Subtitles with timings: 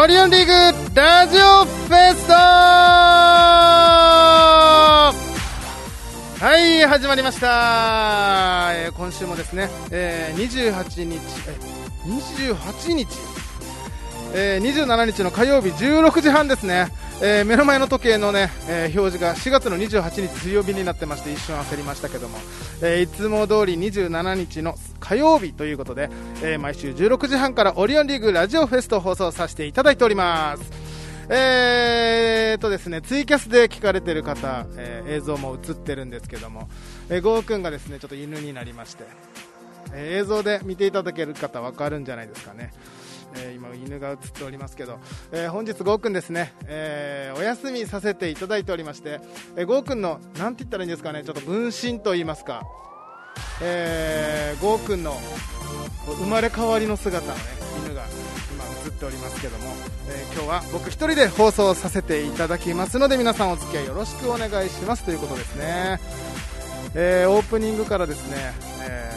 [0.00, 0.52] オリオンリーグ
[0.94, 5.12] ラジオフェストは
[6.56, 11.56] い始まりました、えー今週もですね、えー28日え
[12.06, 13.08] 28日？
[14.34, 22.38] えー27日の火曜日16時半ですね、えー目の前の時計のね、えー表示が4月の28日水曜日になってまして一瞬焦りましたけども、
[22.80, 26.10] えーいつも通り27日の火曜日ということで、
[26.44, 30.62] え毎週16時半からオリオンリーグラジオフェストを放送させていただいております。
[31.30, 36.68] えーとですね、ツイキャスで聞かれてる方、え映像も映ってるんですけども、
[37.10, 39.04] えー、ゴーくんがですねちょっと犬になりまして、
[39.92, 42.72] え映像で見ていただける方わかるんじゃないですかね、
[43.36, 44.98] えー今犬が映っておりますけど、
[45.32, 49.20] えー本日ゴーくんですね、えーお休みさせていただいておりまして、
[49.56, 52.62] えーゴーくんのなんて言ったらいいんですかねちょっと分身と言いますか、
[53.62, 55.14] えー、ゴーくんの
[56.18, 57.40] 生まれ変わりの姿のね
[57.84, 58.02] 犬が
[58.52, 59.64] 今映っておりますけども、
[60.08, 65.04] えー今日は僕一人で放送させていただきますので皆さんお付き合いよろしくお願いします。
[65.04, 66.00] ということですね、
[66.94, 68.36] えーオープニングからですね、
[68.88, 69.12] え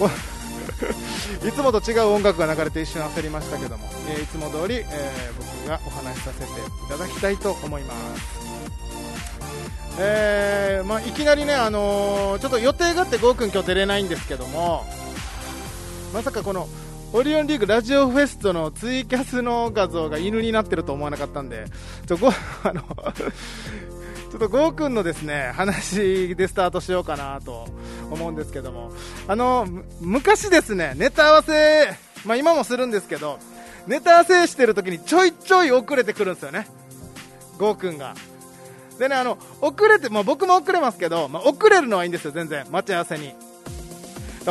[0.00, 0.37] ー
[1.46, 8.38] いつもと違う音楽が流れて一瞬焦りましたけども、えーいつも通り、えー僕がお話しさせていただきたいと思います。
[10.00, 14.86] えーまあ、いきなりね、あのーちょっと予定があってゴーくん今日出れないんですけども
[16.14, 16.68] まさかこの
[17.12, 21.64] オリオンリーグラジオフェストのツイキャスの画像が犬になってると思わなかったんで
[22.06, 22.18] ちょ
[22.62, 22.82] あの
[24.30, 27.66] ちょっとゴーくんのですね話でスタートしようかなと
[28.10, 28.92] 思うんですけども。
[29.26, 29.66] あの
[30.00, 31.88] 昔ですねネタ合わせ、
[32.26, 33.38] まあ、今もするんですけど
[33.86, 36.66] ネタ合わせしてる時にちょいちょい遅れてくるんですよね。
[37.58, 38.14] ゴーくんが。
[38.98, 42.66] でねあの遅れて、まあ、僕も遅れますけど、まあ、遅れるのはいいんですよ全然。
[42.70, 43.28] 待ち合わせに。
[43.28, 43.40] だか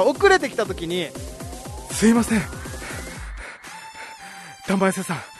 [0.01, 1.09] ら遅れてきた時に
[1.91, 2.41] すいません。
[4.66, 5.36] 玉井瀬さん。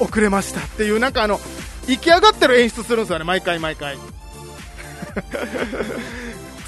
[0.00, 1.38] 遅れましたっていうなんかあの
[1.86, 3.98] 行き上がってる演出するんですよね毎回毎回。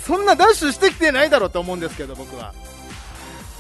[0.05, 2.53] そんなダッシュしてきてないだろうと思うんですけど僕は。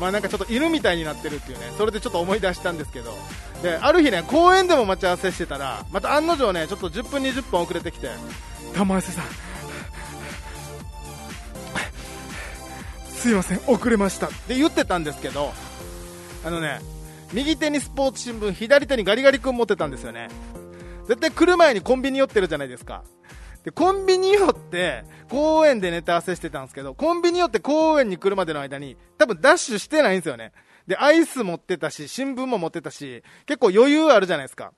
[0.00, 3.16] まあなんかちょっと犬みたいになってるっていうねそれでちょっと思い出したんですけど。
[3.62, 8.10] である日ね公園でも待ち合わせしてたらまた案の定ねちょっと10分20分遅れてきて
[8.74, 9.24] 玉井瀬さん。
[13.14, 14.26] すいません遅れました。
[14.26, 15.52] って言ってたんですけど
[16.44, 16.80] あのね
[17.32, 20.28] 右手にスポーツ新聞左手にガリガリ君持ってたんですよね。
[21.06, 23.04] 絶対来る前にコンビニ寄ってるじゃないですか。
[23.64, 30.52] でコンビニ寄って公園でネタ合わせしてたんですけどコンビニ寄って公園に来るまでの間に多分ダッシュしてないんですよね。
[30.86, 34.72] でアイス持ってたし新聞も持ってたし結構余裕あるじゃないですか。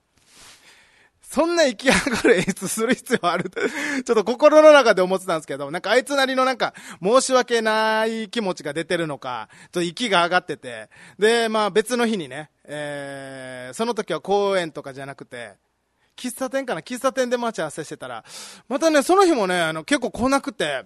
[1.34, 3.50] そんな行き上がる演出する必要ある？
[3.50, 15.55] ちょっと心の中で思ってたんですけど、なんかあいつなりのなんか申し訳ない気持ちが出てるのか、ちょっと息が上がってて、で、まあ別の日にね、えー、その時は公園とかじゃなくて、
[16.17, 16.83] 喫茶店かな？
[16.83, 18.25] 喫茶店で待ち合わせしてたら、
[18.69, 20.84] またね、その日もね、あの結構来なくて、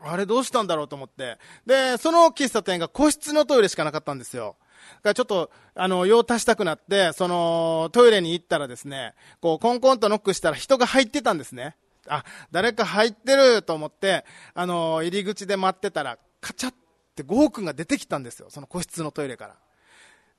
[0.00, 1.38] あれどうしたんだろうと思って。
[1.64, 4.56] で、その喫茶店が個室のトイレしかなかったんですよ。
[4.96, 11.76] だからちょっと、あの、用足したくなって、その、トイレに行ったらですね、こう、コンコンとノックしたら人が入ってたんですね。
[12.08, 14.24] あ、誰か入ってると思って、
[14.54, 16.74] あの、入り口で待ってたら、カチャっ
[17.14, 18.48] てゴーくんが出てきたんですよ。
[18.50, 19.56] その個室のトイレから。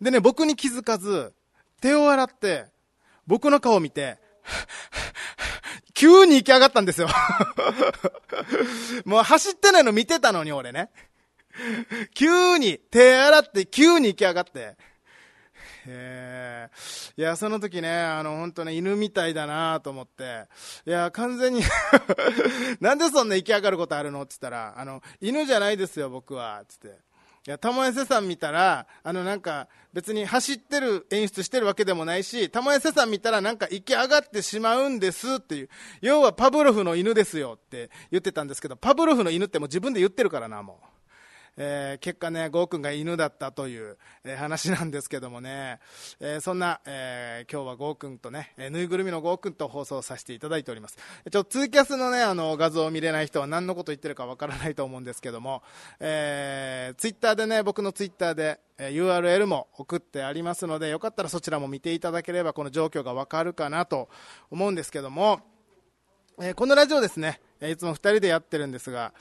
[0.02, 1.34] でね、僕に気づかず、
[1.82, 2.66] 手を洗って、
[3.26, 4.18] 僕の顔を見て、
[5.94, 7.08] 急に行き上がったんですよ。
[9.06, 10.90] もう走ってないの見てたのに俺ね。
[12.14, 14.76] 急に手洗って急に行き上がって。
[15.90, 20.44] えーいや、その時ね、あの、本当ね、犬みたいだなと思って、
[20.86, 21.62] いや、完全に
[22.80, 26.88] なんでそんな行き上がることあるのって言ったら、あの、犬じゃないですよ、僕は、つって。
[27.48, 35.70] いや、玉江瀬さん見たら、あの、なんか、別に走ってる、演出してるわけでもないし、玉江瀬さん見たらなんか行き上がってしまうんですっていう、
[36.02, 40.97] 要はパブロフの犬ですよって言ってたんですけど、パブロフの犬ってもう自分で言ってるからな、もう。
[41.58, 45.80] えー結果ね、ゴーくんが犬だったという、えー話なんですけどもね、
[46.20, 50.98] えーそんな、えー今日はゴーくんとね、えーぬいぐるみのゴーくんと放送させていただいております。
[51.32, 55.64] ちょ、ツーキャスのね、あの、画像を見れない人は何のこと言ってるかわからないと思うんですけども、
[56.00, 64.08] えー、ツイッターでね、僕のツイッターで、え URL も送ってありますので、よかったらそちらも見ていただければ、この状況がわかるかなと
[64.52, 65.42] 思うんですけども、
[66.40, 69.14] えこのラジオですね、いつも二人でやってるんですが、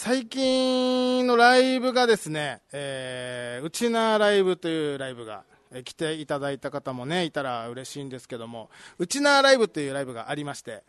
[0.00, 5.42] 最近のライブがですね、えー、うちなライブというライブが、
[5.72, 10.84] えー来ていただいた方もね、いたら嬉しいんですけども、うちなライブというライブがありまして、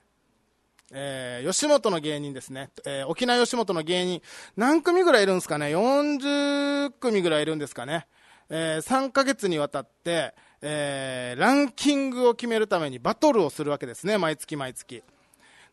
[0.92, 4.22] えー、吉本の芸人ですね、えー、沖縄吉本の芸人、
[4.56, 8.06] 何組ぐらいいるんですかね、40組ぐらいいるんですかね、
[8.52, 15.02] えー、3ヶ月にわたって、えー、ランキングを決めるためにバトルをするわけですね、毎月毎月。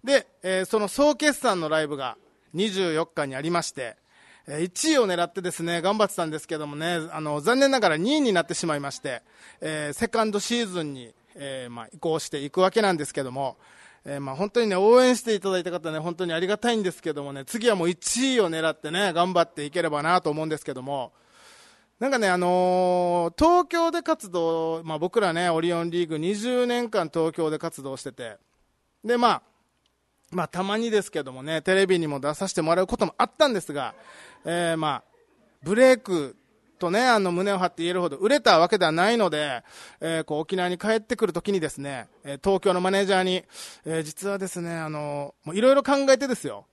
[0.03, 2.17] で、えー、その総決算のライブが
[2.55, 3.97] 24日にありまして、
[4.49, 9.23] 1位を狙ってですね、頑張ってたんですけどもね、あの、残念ながら2位になってしまいまして、
[9.61, 13.57] えー、セカンドシーズンに、えー、まあ、移行していくわけなんですけども、
[14.05, 21.13] えー、まあ本当にね、応援していただいた方ね、本当にありがたいんですけどもね、次はもう1位を狙ってね、頑張っていければなと思うんですけども、
[21.99, 28.37] なんかね、あのー、東京で活動、まあ僕らね、オリオンリーグ20年間東京で活動してて、
[29.05, 29.43] で、まあ、
[30.33, 33.95] まあたまにですけどもね、テレビにも出させてもらうこともあったんですが、
[34.45, 35.05] えー、まあ、
[35.63, 36.37] ブレイク
[36.79, 39.63] とね、あの、胸を張って言えるほど売れたわけではないので、
[40.01, 43.45] えー、こう、沖縄に帰ってくるときにですね、え東京のマネージャーに、
[43.85, 46.67] えー、実はですね、あの、もういろいろ考えてですよ。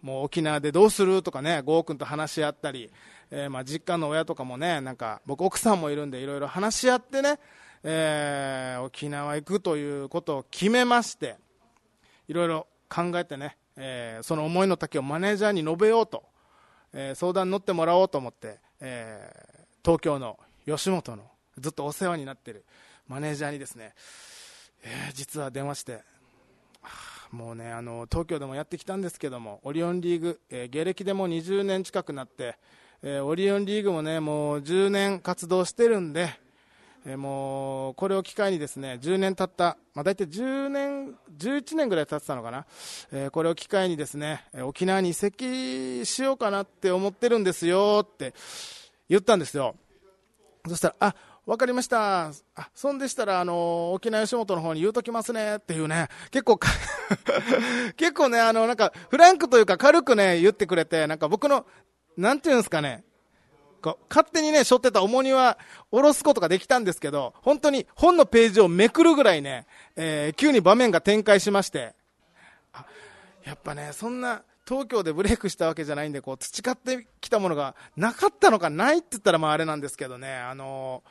[0.00, 2.90] もう沖縄でどうするとかね、ゴー君と話し合ったり、
[3.30, 7.38] えー、まあ実家の親とかもね、なんか、僕奥さんもいるんでいろいろ話し合ってね、
[7.84, 11.36] えー、沖縄行くということを決めまして、
[12.28, 16.24] いろいろ考えてね、えー、その思いの丈をマネージャーに述べようと、
[16.92, 21.22] えー、相談に乗ってもらおうと思って、えー、東京の吉本の
[21.56, 22.64] ずっとお世話になっている
[23.08, 23.94] マネージャーにですね、
[24.82, 26.02] えー、実は電話して、
[27.30, 32.58] もうねあの東京でもやってきたんですけどもオリオンリーグ、えー、芸歴でも20年近くなって、
[33.02, 36.28] えー、オリオンリーグもねもう10年活動してるんで、
[37.04, 42.66] えー、もうこれを機会にですね10年経った、まあ、大体10年11年ぐらい経ってたのかな、
[43.12, 48.34] えー、これを機会にですね沖縄に移籍しようかなって思ってるんですよって
[49.08, 49.74] 言ったんですよ。
[50.66, 51.14] そしたら、あ、
[51.44, 52.28] わかりました。
[52.28, 56.58] あ、そんでしたら、あの、沖縄吉本の方に言うときますね、っていうね、結構
[57.96, 61.66] 結構ね、あの、なんか、フランクというか軽くね、言ってくれて、なんか僕の、
[62.16, 63.04] なんていうんですかね、
[64.08, 65.58] 勝手にね、背負ってた重荷は
[65.90, 71.94] 下ろすことができたんですけど、本当に本のページをめくるぐらいね、えー、急に場面が展開しまして、
[72.72, 72.86] あ、
[73.44, 81.02] やっぱね、そんな、東京でブレイクしたわけじゃないんで、こう、培ってきたものがなかったのかないって言ったらまああれなんですけどね、あの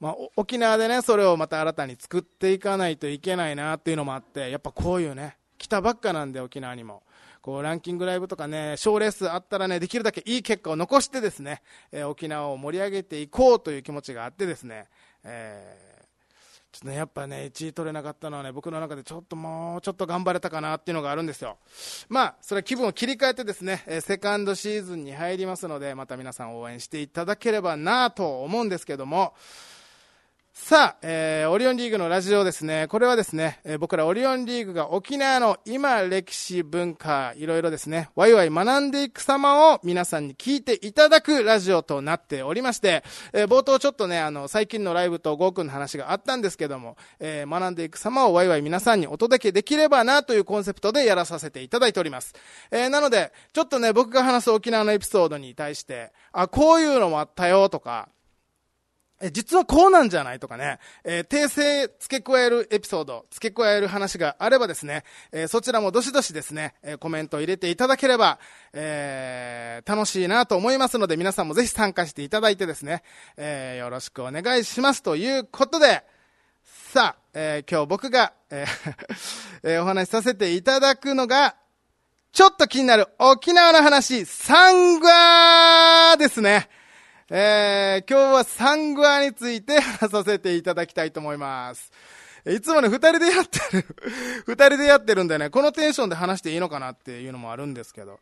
[0.00, 7.02] まあ、沖縄でね、それをまた新たに作っていかないといけないなっていうのもあって、やっぱこういうね、来たばっかなんで沖縄にも。
[7.44, 11.60] こうランキングライブとかね、賞レースあったらね、できるだけいい結果を残してですね、
[11.92, 14.86] えー、沖縄を盛り上げていこうという気持ちがあってですね、
[15.24, 15.94] えー
[16.74, 21.56] ちょっとね、やっぱね、1位取れなかったのはね、僕の中でちょっともうちょっと頑張れたかなっていうのがあるんですよ。
[22.08, 29.34] まあ、それは気分を切り替えてですね、えセカンドシーズンに入りますので、また皆さん応援していただければなと思うんですけども、
[30.56, 32.86] さあ、えー、オリオンリーグのラジオですね。
[32.86, 52.32] これはですね、えー、僕らオリオンリーグが沖縄の今、歴史、文化、いろいろですね、ワイワイ学んでいく様を皆さんに聞いていただくラジオとなっておりまして、えー、冒頭ちょっとね、あの、最近のライブとゴーくんの話があったんですけども、えー、学んでいく様をワイワイ皆さんにお届けできればなというコンセプトでやらさせていただいております。
[52.70, 58.08] えー、なので、ちょっとね、僕が話す沖縄のエピソードに対して、あ、こういうのもあったよとか、
[59.24, 65.02] え実はこうなんじゃないとかね、えー、訂正付け加えるエピソード、付け加える話があればですね、
[65.32, 68.38] えー、そちらもどしどしですね、えー、コメントを入れていただければ、
[68.74, 73.02] えー、楽しいなと思いますので、皆さんもぜひ参加していただいてですね、
[73.38, 76.04] えー、よろしくお願いしますということで、
[76.92, 78.94] さあ、えー、今日僕が、えー
[79.64, 81.56] え、お話しさせていただくのが、
[82.32, 86.68] ちょっと気になる沖縄の話、サングアですね。
[87.30, 91.90] えー、今日はサングアについて話させていただきたいと思います。
[92.44, 93.86] いつもね、二人でやってる
[94.46, 98.20] 二人でやってるんでね、このテンションで話していいのかなっていうのもあるんですけど、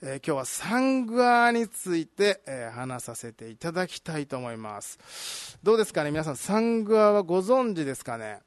[0.00, 5.58] えー、今日はサングアについて、えー、話させていただきたいと思います。
[5.62, 8.40] どうですかね皆さん、サングアはご存知ですかね？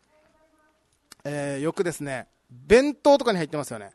[1.24, 3.92] えー、よくですね、弁当とかに入ってますよね。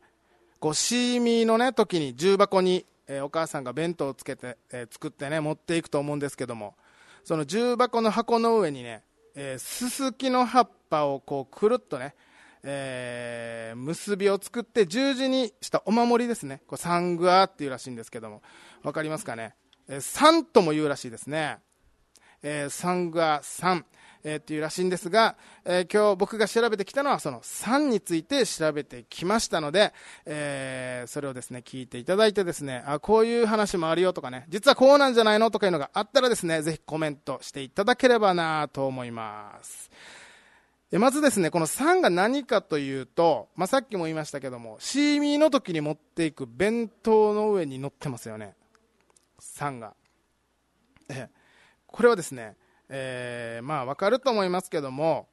[0.60, 6.74] こう、シーミーのね、時に重箱にえー、お母さんが弁当をつけて、えー、作ってね持っていくと思うんですけども
[7.24, 9.02] その重箱の箱の上にね、
[9.34, 12.14] えー、ススキの葉っぱをこうくるっとね、
[12.62, 16.62] えー、結びを作って十字にしたお守りですね。
[16.66, 18.42] これサングアっていうらしいんですけども
[18.82, 19.54] 分かりますかね、
[19.88, 21.58] えー、サンとも言うらしいですね、
[22.42, 23.86] えー、サングアサン
[24.28, 29.94] えー、っていうらしいんですが、えー、今日僕が調べてきたのはその3について調べてきましたので、
[30.26, 39.90] えー、それをですね、聞いていただいてですね、あ、こういう話もあるよとかね、実はこうなんじゃないのとかいうのがあったらですね、ぜひコメントしていただければなと思います。
[40.92, 48.54] まずですね、この3が何かというと、まあ、さっきも言いましたけども、シーミーの時に持っていく弁当の上に乗ってますよね。
[49.40, 49.94] 3が。
[51.10, 51.28] え
[51.86, 52.56] これはですね、
[52.88, 55.28] えー、まあわかると思いますけども、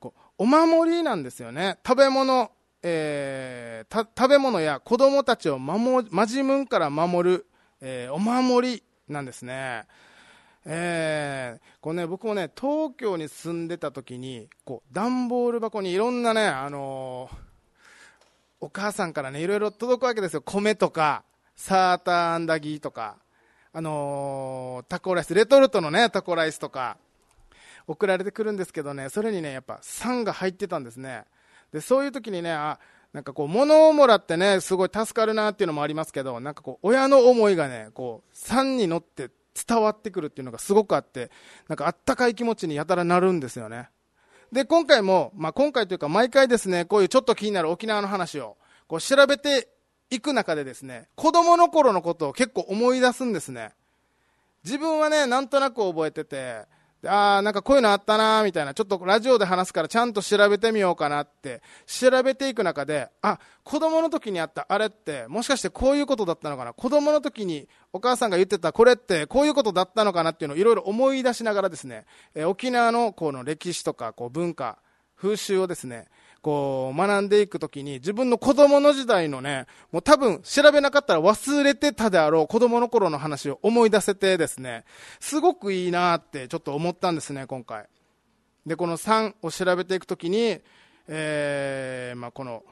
[0.00, 1.78] こうお守りなんですよね。
[1.86, 2.50] 食べ物、
[2.82, 7.46] えー、食べ物や子供たちを守、マジムンから守る、
[7.80, 9.86] えー、お守りなんですね。
[10.70, 17.30] えー、こうね、僕もね、東京に住んでた時に、こう、段ボール箱にいろんなね、あの、
[18.60, 20.42] お母さんからね、いろいろ届くわけですよ。
[20.42, 21.24] 米とか、
[21.56, 23.16] サーターアンダギーとか、
[23.72, 26.96] あのー、タコライス、レトルトのね、タコライスとか、
[27.86, 31.24] 送られてくるんですけどね、それにね、やっぱ酸が入ってたんですね。
[31.72, 32.78] で、そういう時にね、あ、
[33.12, 39.30] なんかこう、物をもらってね、すごい助かるなっていうのもありますけど、なんかこう、親の思いがね、こう、酸に乗って
[39.66, 41.30] 伝わってくるっていうのがすごくあって、
[41.66, 43.88] なんかあったかい気持ちにやたらなるんですよね。
[44.52, 48.56] で、今回も、まあ、今回というか毎回ですね、こういうちょっと気になる沖縄の話を、
[48.86, 49.68] こう調べて
[50.10, 53.72] いく中でですね、子供の頃のことを結構思い出すんですね。
[54.64, 56.66] 自分はね、なんとなく覚えてて、
[57.06, 66.72] ああ、なんかこういうのあったなみたいな、ちょっとラジオで話すからちゃんと調べてみようかなって、調べていく中で、あ、子供の時にあったあれって、もしかしてこういうことだったのかな？
[66.72, 74.78] 子供の時にお母さんが言ってたこれってこういうことだったのかなっていうのをいろいろ思い出しながらですね、え沖縄のこの歴史とかこう文化、
[75.16, 76.08] 風習をですね、
[76.42, 84.84] こう学んでいくときに自分の子供の時代のね、もう多分調べなかったら忘れてたであろう子供の頃の話を思い出せてですね、
[85.20, 87.86] すごくいいなってちょっと思ったんですね、今回。
[88.66, 90.60] で、この3を調べていくときに、
[91.08, 92.62] えー、まあ、この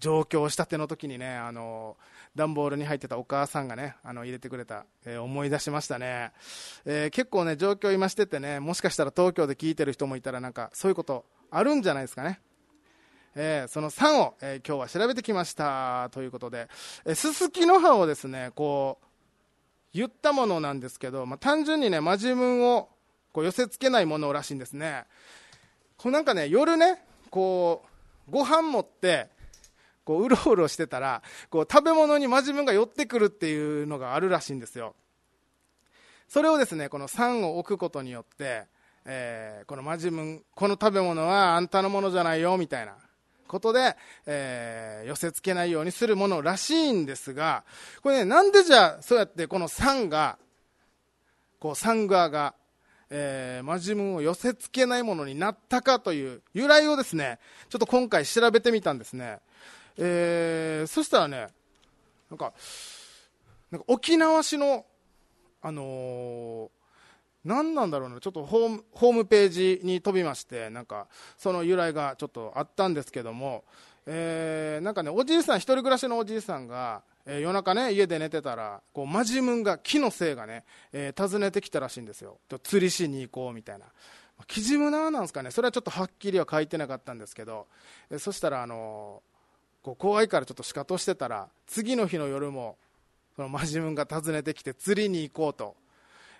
[0.00, 1.96] 上京したての時にね、あの、
[2.34, 6.32] 段ボールに入ってたお母さんがね、あの、入れてくれた、えー、思い出しましたね。
[6.84, 12.40] えー、結構ね、状況今しててね、もしかしたら東京で聞いてる人もいたらなんか、そういうことあるんじゃないですかね。
[13.38, 16.68] えー、その3を、えー、今日は調べてきましたということで、
[17.04, 19.06] えすすきの葉をですねこう
[19.92, 22.88] 言ったものなんですけど、まあ、単純にねマジムンを
[23.32, 25.04] こう寄せ付けないものらしいんですね。
[25.98, 27.84] こうなんかね夜ねこ
[28.28, 29.28] うご飯持って
[30.04, 34.94] こううろうろしてたらこう食べ物にマジムンが寄ってくるっていうのがあるらしいんですよ。
[36.26, 38.64] それをですねこの3を置くことによって、
[39.04, 42.96] えー、このマジムンこの食べ物はあんたのものじゃないよみたいな。
[43.46, 47.64] ことで、えー、寄せ付けないようにするものらしいんですが、
[48.02, 50.38] これね、なんでじゃあ、そうやってこのンが、
[51.58, 52.54] こう、サン側が、
[53.08, 57.38] えー、マジムンを寄せ付けないものになったかという由来をですね、
[57.68, 59.38] ちょっと今回調べてみたんですね。
[59.96, 61.46] えー、そしたらね、
[62.30, 62.52] なんか、
[63.70, 64.84] なんか沖縄市の、
[65.62, 66.70] あのー、
[67.46, 71.06] 何なんだろうな、ちょっとホームページに飛びまして、なんか、
[71.38, 73.64] その由来がちょっとあったんですけども、
[74.06, 82.38] えー、なんかね、おじいさん、一人暮らしのおじいさんが、えー、夜中ね、家で寝てたら、こう、マジムンが、木のせいがね、えー、訪ねてきたらしいんですよ。
[82.62, 83.86] 釣りしに行こうみたいな。
[84.46, 87.66] キジムナーなんですかね、それはちょっとはっきりは書いてなかったんですけど、
[88.10, 89.22] え、そしたら、あの
[89.82, 92.76] こう怖いからちょっと仕方してたら、次の日の夜も、
[93.36, 95.76] そのマジムンが訪ねてきて釣りに行こうと。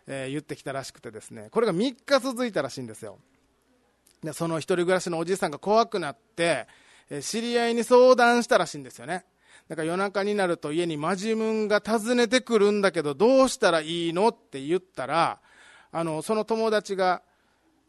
[0.07, 3.19] えー、言ってきたらしくてですねこれが3日続いたらしいんですよ。
[4.23, 6.67] でその一人暮らしのおじいさんが怖くなって、
[7.11, 9.25] えー、知り合いに相談したらしいんですよね。
[9.69, 15.41] だから夜中になると家にマジムンが訪ねてくるんだけどどうしたらいいのって言ったら
[15.91, 17.23] あのその友達が、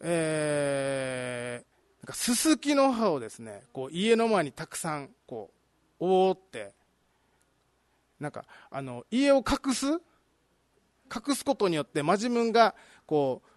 [0.02, 5.52] えー、なんかススキの葉をですねこう家の前にたくさんこ
[6.00, 6.74] う覆って
[8.20, 10.02] なんかあの家を隠す
[11.14, 13.48] 隠すことによってマジムンがこう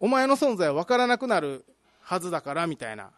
[0.00, 1.64] お前の存在は分からなくなる
[2.00, 3.10] はずだからみたいな。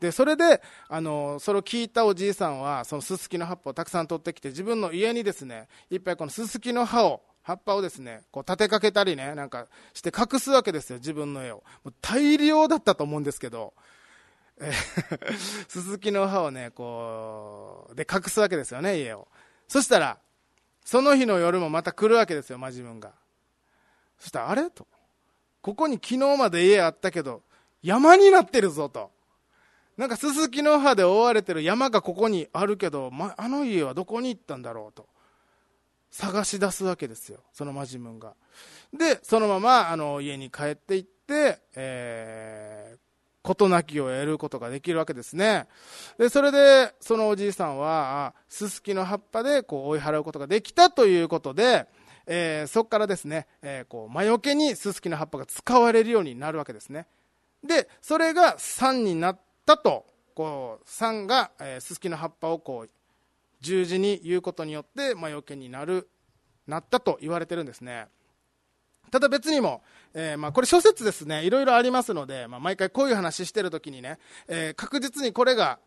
[0.00, 11.64] でそれであのそれを聞いたおじいさんはそのススキの葉っぱをたくさん取ってきて自分の家にですねいっぱいこのススキの葉を葉っぱをですねこう立てかけたりねなんかして隠すわけですよ自分の絵を。
[11.82, 13.74] もう大量だったと思うんですけど。
[15.68, 19.28] ススキの葉をねこうで隠すわけですよね家を。
[19.68, 20.18] そしたら
[20.88, 23.12] その日の夜もまた来るわけですよ、まあ、自分が。
[24.18, 24.70] そしたら、あれ？
[24.70, 24.86] と。
[25.60, 27.42] ここに昨日まで家あったけど、
[27.82, 29.10] 山になってるぞと。
[29.98, 35.06] なんかススキの葉で覆われてる山がここにあるけど、ま、あの家はどこに行ったんだろうと。
[36.10, 38.32] 探し出すわけですよ、そのマジムンが。
[38.90, 42.87] で、そのままあの家に帰っていって、えー、
[43.48, 45.66] 事なきを得ることができるわけですね。
[46.18, 51.86] で、それで、そのおじいさんは、すすきの葉っぱでこう追い払うことができたということで、
[52.26, 57.06] えー、そこからですね、えー、こう魔除けにすすきの葉っぱが使われるようになるわけですね。
[57.64, 62.90] で、それが3になったと、こう、3が、えー、ススキの葉っぱをこう、
[63.60, 66.08] 十字に言うことによって、魔除けになる、
[66.66, 68.08] なったと言われてるんですね。
[69.10, 69.82] ただ別にも、
[70.14, 75.78] えー、まあこれ諸説ですね、いろいろありますので、まあ、毎回こういう話してるときにね、えー、確実にこれが、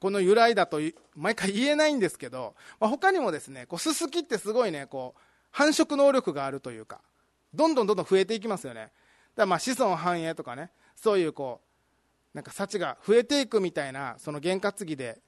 [0.00, 0.80] この由来だと
[1.14, 5.20] 毎回言えないんですけど、まあ、他にもですね、こうススキってすごいね、こう、
[5.50, 7.00] 繁殖能力があるというか、
[7.54, 8.80] どんどんどんどん増えていきますよね。
[8.80, 8.92] だか
[9.36, 11.60] らまあ子孫繁栄とかね、そういうこ
[12.34, 15.18] う、なんか幸が増えていくみたいな、その験担ぎで、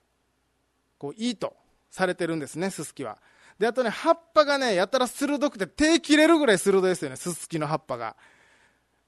[0.98, 1.54] こう、いいと
[1.90, 3.18] されてるんですね、ススキは。
[3.58, 8.16] で、あとね、葉っぱがね、やたら鋭くて手切れるぐらい鋭いですよね、ススキの葉っぱが。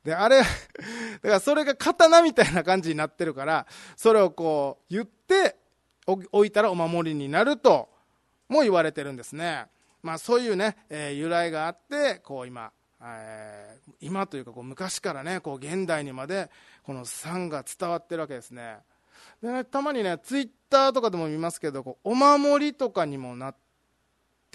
[0.05, 0.49] で、あれ、 だか
[1.23, 5.57] らそれが刀みたいな感じになってるから、それをこう言って
[6.07, 7.91] 置いたらお守りになると
[8.49, 9.67] も言われてるんですね。
[10.03, 16.51] まあそういうね、えー、由来があって、こう今、えー、今というかこう昔からね、こう現代にまで
[16.85, 18.79] この賛が伝わってるわけですね。
[19.43, 23.68] でね、たまにね、ツイッターとかでも見ますけど、こうお守りとかにもなって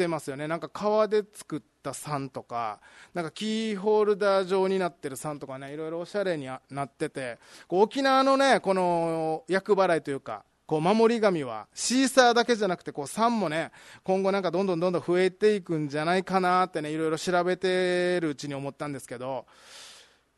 [0.07, 0.47] ますよね。
[0.47, 2.79] なんか革で作った賛とか、
[3.13, 13.71] なんかキーホルダー状になってる賛とかね、いろいろおしゃれになってて、こう沖縄のね、この厄払いというか、こう守り神はシーサーだけじゃなくてこう3もね
[14.03, 19.45] 今後なんかどんどんどんどん増えていくんじゃないかなってねいろいろ調べてるうちに思ったんですけど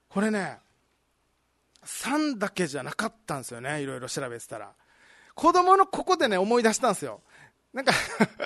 [0.09, 0.57] これね
[1.85, 4.71] 3だけじゃなかったんですよねいろいろ調べてたら
[5.35, 7.21] 子供のここでね思い出したんですよ
[7.75, 7.91] なんか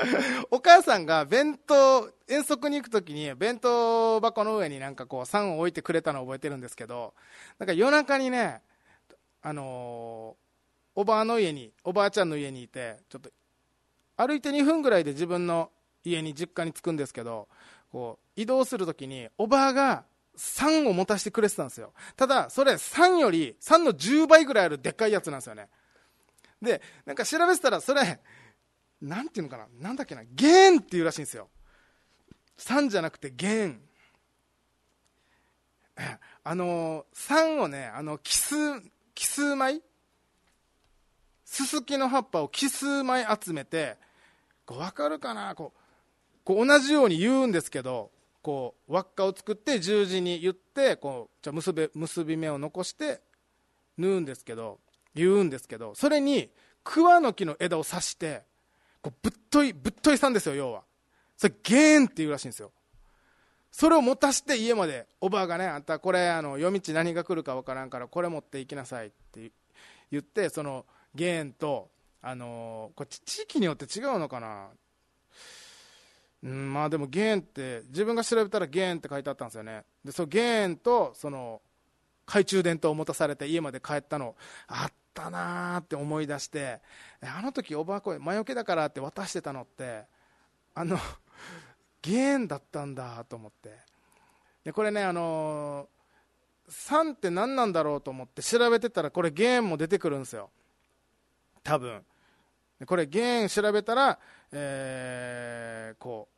[0.49, 7.13] お母さんが弁当遠足に行く時に弁当箱の上になんかこう3を置いてくれたのを覚えてるんですけど
[7.59, 8.63] なんか夜中にね
[9.43, 10.49] あのー
[10.95, 13.29] おばあの家におばあちゃんの家にいてちょっと
[14.17, 15.71] 歩いて2分ぐらいで自分の
[16.03, 17.47] 家に実家に着くんですけど
[17.91, 20.03] こう移動するときにおばあが
[20.37, 21.93] 3を持たせてくれてたんですよ。
[22.17, 25.69] ただそれ3より3の10倍ぐらいあるでっかいやつなんですよね。
[26.61, 28.19] でなんか調べてたらそれ
[29.01, 29.67] なんていうのかな？
[29.79, 30.23] なんだっけな？
[30.33, 31.49] ゲーンっていうらしいんですよ。
[32.57, 33.81] 3じゃなくてゲーン
[36.43, 38.55] あの3をねあの奇数
[39.15, 39.81] 奇数枚
[41.45, 43.97] ススキの葉っぱを奇数枚集めて
[44.65, 45.55] こう分かるかな？
[45.55, 45.79] こう
[46.43, 53.21] こう同じように言うんですけどこう輪っかを作って十字に言ってこうじゃ結び結び目を残して
[53.97, 54.79] 縫うんですけど
[55.15, 56.49] 言うんですけどそれに
[56.83, 58.43] 桑の木の枝を刺して
[59.01, 60.83] こうぶっといぶっといさんですよ要は。
[61.37, 62.71] それゲーンっていうらしいんですよ。
[63.71, 69.51] それを持たして家までおばあがねあんたこれあの夜道何が来るか分からんからこれ持って行きなさいって
[70.11, 70.85] 言ってその
[71.15, 71.89] ゲーンと、
[72.21, 74.67] あのー、これ地域によって違うのかな、
[76.43, 79.83] うん、まあでもゲーンって自分が調べたらゲーンって書いてあったんですよね。
[80.03, 81.61] でそのゲーンとその
[82.25, 84.35] 懐中電灯を持たされて家まで帰ったの
[84.67, 86.79] あったなーって思い出して
[87.21, 90.05] あの時おばあこ魔除けだからって渡してたのって
[90.73, 90.97] あの
[92.01, 93.77] ゲーンだったんだと思って。
[94.63, 95.89] でこれねあの、
[96.69, 100.49] 3って何なんだろうと思って調べてたらこれゲーンも出てくるんですよ。
[101.63, 102.05] 多分。
[102.85, 104.19] これ原因調べたら、
[104.53, 106.29] えー、こ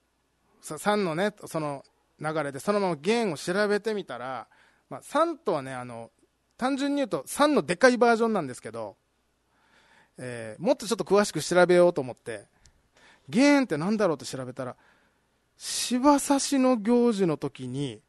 [0.62, 1.84] う3のねその
[2.20, 4.48] 流れでそのまま原因を調べてみたら、
[4.89, 6.10] まあ、3とはねあの
[6.62, 8.95] 単純に言うと3のでかいバージョンなんですけど、
[10.19, 12.43] えー、もっとちょっと詳しく調べようと思って
[13.34, 14.76] 原因って何だろうって調べたら
[15.58, 18.00] 芝刺しの行事の時に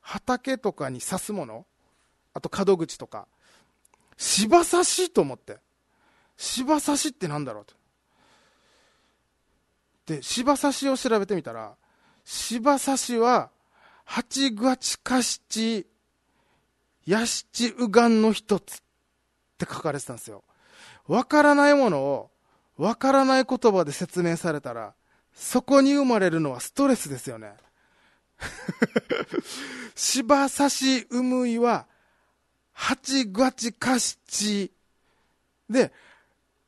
[0.00, 1.66] 畑とかに刺すもの
[2.34, 3.26] あと門口とか
[4.16, 5.56] 芝刺しと思って
[6.36, 7.74] 芝刺しって何だろうと。
[10.06, 11.74] で、芝刺しを調べてみたら、
[12.24, 13.50] 芝刺しは、
[14.04, 15.84] 八月か七、
[17.06, 18.80] や七うがんの一つっ
[19.58, 20.44] て書かれてたんですよ。
[21.06, 22.30] わからないものを、
[22.76, 24.94] わからない言葉で説明されたら、
[25.34, 27.54] そこに生まれるのはストレスですよね。
[29.94, 31.86] 芝刺しうむいは、
[32.72, 34.70] 八月か七。
[35.70, 35.92] で、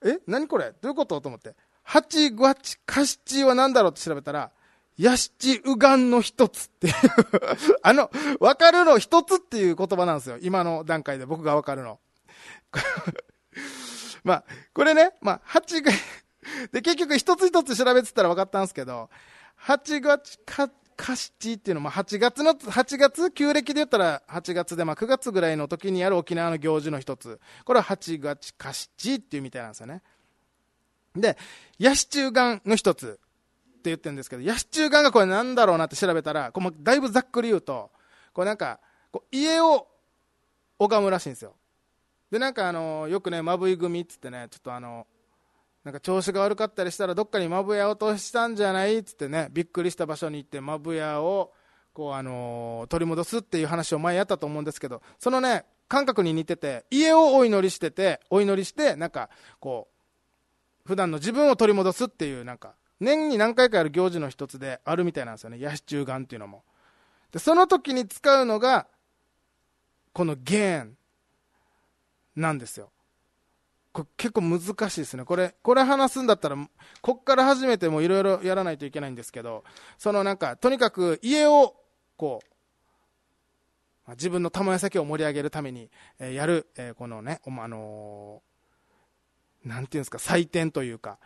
[0.04, 0.18] え？
[0.26, 0.72] 何これ？
[0.80, 1.20] どういうこと？
[1.20, 1.54] と思って。
[1.82, 3.90] 八月カシチは何だろう？
[3.92, 4.50] って調べたら、
[4.98, 6.94] ヤシチウガンの一つっていう
[7.82, 10.38] あの、わかるの一つっていう言葉なんですよ。
[10.42, 12.00] 今の段階で僕がわかるの。
[14.24, 15.92] まあ、これね、まあ、八が
[16.72, 19.10] で、結局一つ一つ調べてたら分かったんですけど、
[19.56, 27.40] 八月か、カシチっていうのも8月の、8月、旧暦で言ったら8月で、まあ9月ぐらいの時にある沖縄の行事の一つ。
[27.64, 30.02] これは8月カシチっていうみたいなんですよね。
[31.14, 31.38] で、
[31.78, 33.20] ヤシ中眼の一つ
[33.84, 37.90] 言ってるんですけど、ヤシ中眼がこれなんだろうなって調べたら、こうだいぶざっくり言うと、
[38.32, 39.88] こうなんか、こう家を
[40.78, 41.54] 拝むらしいんですよ。
[42.30, 45.06] で、なんかあの、よくね、まぶい組っつってね、ちょっとあの、
[45.84, 51.52] なんか調子が悪かったりしたらどっかにまぶや落としたんじゃないっつってね、びっくりした場所に行ってまぶやを、
[51.94, 59.88] こうあの取り戻すっていう話を前やったと思うんですけど、そのね、感覚に似てて、家をお祈りしてて、お祈りして、なんか、こ
[60.84, 65.60] う、普段の自分を取り戻すっていう、なんか、年に何回かやる行事の一つであるみたいなんですよね。
[65.60, 66.64] ヤシ中眼っていうのも。
[67.32, 68.86] で、その時に使うのが、
[70.12, 70.96] この弦
[72.34, 72.90] なんですよ。
[73.92, 75.24] これ結構難しいですね。
[75.24, 76.56] これ、これ話すんだったら、
[77.00, 79.64] こっから始めてもいろいろやらないといけないんですけど、
[79.98, 81.76] そのなんか、とにかく家を、
[82.16, 82.40] こ
[84.06, 91.18] う、自分の玉や先を盛り上げるために、え、やる、え、このね、あのー、なんていうんですか、祭典というか、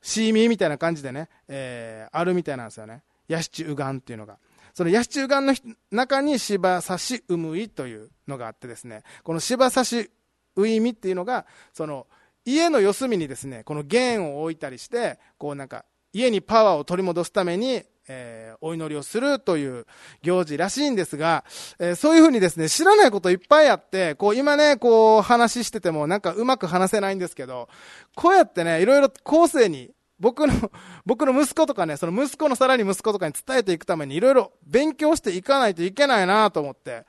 [0.00, 3.02] シーミーみたいな感じでね、えー、あるみたいなんですよね。
[3.28, 4.38] ヤシチウガンっていうのが。
[4.74, 5.54] そのヤシチウガンの
[5.90, 10.10] 中に芝刺しうむいというのがあってですね、この芝刺し
[10.56, 12.06] ういみっていうのが、その
[12.44, 19.86] 家の四隅にですね、この弦を置いたりして、こうなんか家にパワーを取り戻すために、えー、お祈りをするという
[20.22, 21.44] 行事らしいんですが、
[21.78, 27.68] えー、そういうふうにですね、知らないこといっぱいあって、こう今ね、こう話しててもなんかうまく話せないんですけど、
[28.14, 29.90] こうやってね、いろいろ後世に
[30.20, 30.54] 僕の、
[31.06, 37.04] 僕の息子とかね、その息子のさらに息子とかに伝えていくためにいろいろ勉強していかないといけないなと思って。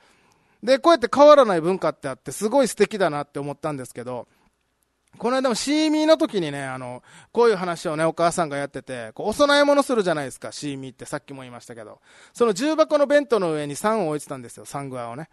[0.62, 4.28] で、こうやって変わらない文化ってあってすごい素敵だなって思ったんですけど、
[5.20, 12.00] この間もシーミーの時にね、あの、こういう話をね、お母さんがやってて、こうお供え物するじゃないですか、シーミーってさっきも言いましたけど。
[12.32, 15.28] その重箱の弁当の上に3を置いてたんですよ、サングアをね。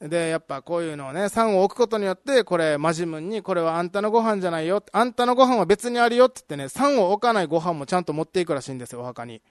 [0.00, 4.82] で、やっぱこういうのをね、3を置くことによって、これ、マジムンに、これはあんたのご飯じゃないよ。
[4.90, 9.42] あんたのご飯は別にあるよって言ってね、3を置かないご飯もちゃんと持っていくらしいんですよ、お墓に。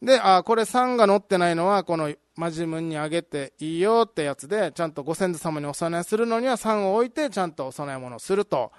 [0.00, 8.70] で、あ、これ3が乗ってないのは、このマジムにあげていいよってやつで、ちゃんとご先祖様にお供えするのには3を置いて、ちゃんとお供え物をすると。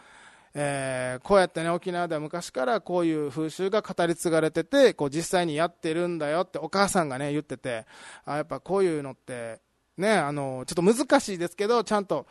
[0.54, 7.86] えー、こうやってね、沖縄では昔からこういう風習が語り継がれてて、こう実際にやってるんだよってお母さんがね、言ってて、
[8.24, 9.60] あ、やっぱこういうのって、
[9.98, 12.28] ね、あの、ちょっと難しいですけど、ちゃんと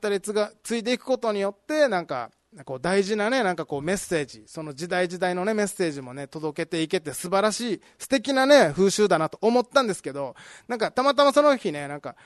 [0.00, 2.30] 語り継が、ついていくことによって、なんか、
[2.64, 10.34] こう大事なね、なんかこうメッセージ、その時代時代のね、メッセージもね、届けていけて素晴らしい、素敵なね、風習だなと思ったんですけど、
[10.66, 12.16] なんかたまたまその日ね、なんか、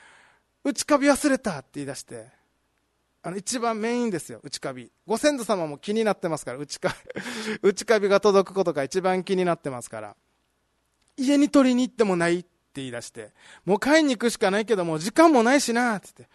[0.63, 2.27] 内カビ忘れたって言い出して、
[3.21, 4.91] あの、一番メインですよ、内カビ。
[5.05, 6.95] ご先祖様も気になってますから、内カビ、
[7.69, 10.15] 内カビが届くことが一番気になってますから。
[11.17, 13.33] 家に取りに行ってもないって言い出して、
[13.65, 16.27] もう買いに行くしかないけども、時間もないしな、っつって。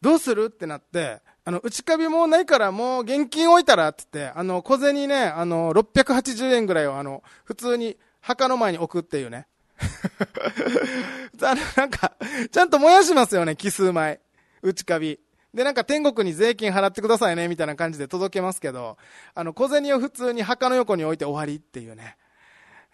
[0.00, 9.46] どうするってなって、あの、内カビもないからもう現金置いたら、つって、あの、小銭ね、あの、680円ぐらいをあの、普通に墓の前に置くっていうね。
[11.40, 12.16] あの、なんか、
[12.50, 14.18] ちゃんと燃やしますよね、奇数枚。
[14.60, 15.20] 内カビ。
[15.54, 18.98] で、なんか天国に税金払ってくださいね、みたいな感じで届けますけど、
[19.32, 22.16] あの、小銭を普通に墓の横に置いて終わりっていうね。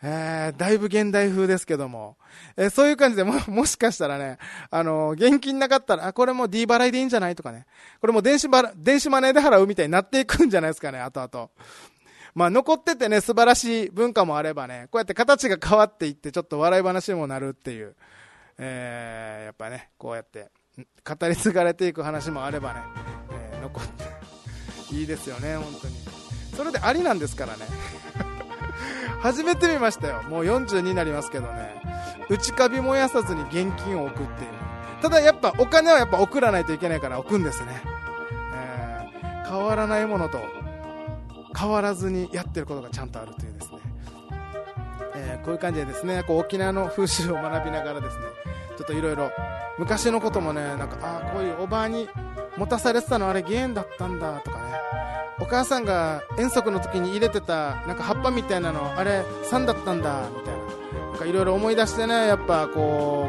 [0.05, 2.17] えー、だいぶ現代風ですけども、
[2.57, 4.39] えー、そういう感じでも、 もしかしたらね、
[4.71, 7.67] あの現金なかったら、あ、これも D 払いでいいんじゃないとかね、
[8.01, 11.51] これも電子ば電子マネーで払うみたいになっていくんじゃないですかね、後々。
[12.35, 17.95] まあ、残っててね、素晴らしい文化もあればね、こうやって形が変わっていって、ちょっと笑い話にもなるっていう、
[18.59, 22.81] えー、やっぱね、こうやって、語り継がれていく話もあればね、
[23.53, 23.85] えー、残っ
[24.89, 25.95] て、いいですよね、本当に。
[26.57, 27.67] それでありなんですからね。
[29.23, 30.23] 初めて見ましたよ。
[30.29, 31.81] もう40になりますけどね。
[32.29, 34.51] 内カビ燃やさずに現金を置くっていう。
[35.01, 37.83] ただやっぱお金はやっぱ送らないといけないから置くんですね。
[38.55, 40.41] えー、変わらないものと
[41.57, 43.79] 変わらずにやってることがちゃんとあるというですね。
[45.15, 48.25] えー、こういう感じでですね、こう沖縄の風習を学びながらですね、
[48.77, 49.31] ちょっといろいろ
[49.79, 52.09] 昔のこともね、なんか、ああ、こういうおばあに
[52.57, 54.65] 持たされてたのあれゲーンだったんだとかね、
[55.41, 60.63] お母さんが遠足の時に入れてたなんか葉っぱみたいなのあれ酸だったんだみたいな。
[61.13, 63.29] なんかいろいろ思い出してねやっぱこ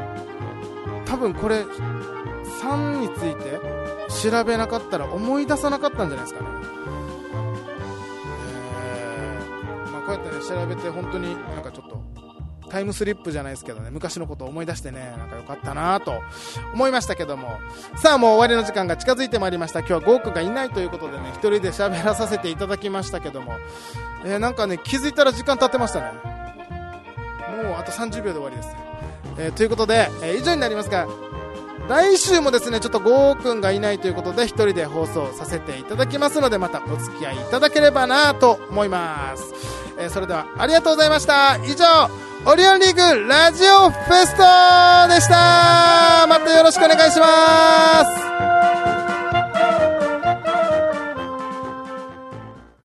[1.05, 1.65] う多分これ
[2.61, 3.59] 酸について
[4.29, 6.49] 調べなかったら思い出さなかったんじゃないですかね、
[8.85, 12.01] えーまあ、こうやってね調べて本当になんかちょっと
[12.73, 16.23] タイムスリップじゃないですけどね、昔のことを思い出してね、なんか良かったなと
[16.73, 17.59] 思いましたけども。
[17.97, 19.81] さあ、もう終わりの時間が近づいてまいりました。
[19.81, 23.59] 今日はゴークがいないということでね、一人で喋らさせていただきましたけども。
[24.25, 26.13] えー、なんかね、気づいたら時間経ってましたね。
[27.61, 28.69] もうあと30秒で終わりです。
[29.37, 31.07] えー、ということで、えー、以上になりますが、
[31.87, 39.82] 来週もですね、ちょっとゴーくんがいないということで、一人で放送させていただきますので、またお付き合いいただければなと思います。
[39.97, 41.57] えー、それでは、ありがとうございました。
[41.65, 42.09] 以上、
[42.45, 48.92] オリオンリーグラジオフェストでしたまたよろしくお願いします